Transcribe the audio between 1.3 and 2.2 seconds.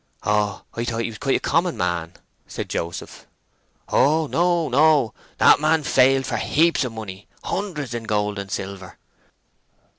a common man!"